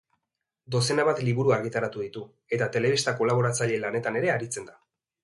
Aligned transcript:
Dozena 0.75 1.03
bat 1.09 1.19
liburu 1.27 1.53
argitaratu 1.57 2.03
ditu, 2.05 2.23
eta 2.57 2.69
telebista 2.77 3.13
kolaboratzaile 3.21 3.79
lanetan 3.85 4.19
ere 4.23 4.33
aritzen 4.39 4.67
da. 4.73 4.81